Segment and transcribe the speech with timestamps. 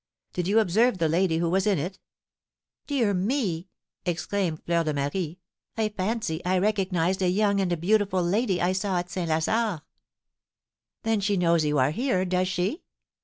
[0.33, 1.99] Did you observe the lady who was in it?"
[2.87, 3.69] "Dear me!"
[4.03, 5.37] exclaimed Fleur de Marie,
[5.77, 9.29] "I fancy I recognised a young and beautiful lady I saw at St.
[9.29, 9.81] Lazare."
[11.03, 12.81] "Then she knows you are here, does she?"